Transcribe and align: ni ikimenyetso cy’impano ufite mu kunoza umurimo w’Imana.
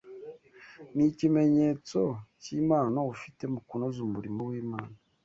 ni 0.95 1.03
ikimenyetso 1.11 1.99
cy’impano 2.41 2.99
ufite 3.13 3.43
mu 3.53 3.59
kunoza 3.67 3.99
umurimo 4.07 4.39
w’Imana. 4.49 4.95